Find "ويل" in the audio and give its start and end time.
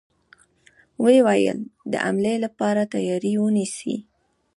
1.27-1.59